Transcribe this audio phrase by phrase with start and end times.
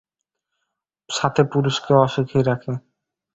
[1.09, 2.73] সাথে পুরুষকেও অসুখী রাখে।